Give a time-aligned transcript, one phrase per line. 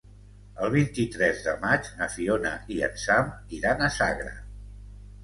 [0.67, 4.33] El vint-i-tres de maig na Fiona i en Sam iran a Sagra.